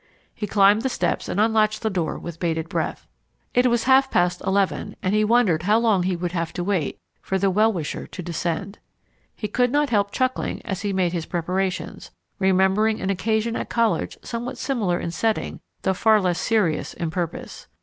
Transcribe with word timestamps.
He 0.33 0.47
climbed 0.47 0.81
the 0.81 0.89
steps 0.89 1.29
and 1.29 1.39
unlatched 1.39 1.83
the 1.83 1.89
door 1.91 2.17
with 2.17 2.39
bated 2.39 2.67
breath. 2.67 3.05
It 3.53 3.67
was 3.69 3.83
half 3.83 4.09
past 4.09 4.41
eleven, 4.43 4.95
and 5.03 5.13
he 5.13 5.23
wondered 5.23 5.61
how 5.61 5.77
long 5.77 6.01
he 6.01 6.15
would 6.15 6.31
have 6.31 6.51
to 6.53 6.63
wait 6.63 6.97
for 7.21 7.37
the 7.37 7.51
well 7.51 7.71
wisher 7.71 8.07
to 8.07 8.23
descend. 8.23 8.79
He 9.35 9.47
could 9.47 9.71
not 9.71 9.91
help 9.91 10.09
chuckling 10.11 10.59
as 10.65 10.81
he 10.81 10.91
made 10.91 11.13
his 11.13 11.27
preparations, 11.27 12.09
remembering 12.39 12.99
an 12.99 13.11
occasion 13.11 13.55
at 13.55 13.69
college 13.69 14.17
somewhat 14.23 14.57
similar 14.57 14.99
in 14.99 15.11
setting 15.11 15.59
though 15.83 15.93
far 15.93 16.19
less 16.19 16.39
serious 16.39 16.95
in 16.95 17.11
purpose. 17.11 17.67